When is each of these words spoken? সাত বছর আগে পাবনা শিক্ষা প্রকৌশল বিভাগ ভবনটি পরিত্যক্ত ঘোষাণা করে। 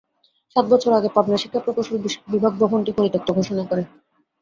সাত 0.55 0.65
বছর 0.71 0.91
আগে 0.93 1.09
পাবনা 1.15 1.37
শিক্ষা 1.37 1.63
প্রকৌশল 1.65 1.95
বিভাগ 2.33 2.53
ভবনটি 2.61 2.91
পরিত্যক্ত 2.97 3.27
ঘোষাণা 3.37 3.63
করে। 3.69 3.83